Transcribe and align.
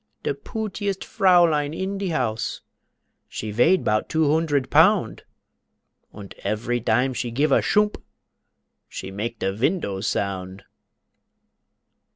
De 0.23 0.33
pootiest 0.33 1.03
Fraeulein 1.03 1.75
in 1.75 1.99
de 1.99 2.07
House, 2.09 2.61
She 3.29 3.51
vayed 3.51 3.85
'pout 3.85 4.09
dwo 4.09 4.25
hoondred 4.25 4.71
pound, 4.71 5.23
Und 6.11 6.33
efery 6.43 6.79
dime 6.83 7.13
she 7.13 7.29
gife 7.31 7.51
a 7.51 7.61
shoomp 7.61 8.01
She 8.89 9.11
make 9.11 9.37
de 9.37 9.53
vindows 9.53 10.05
sound. 10.05 10.63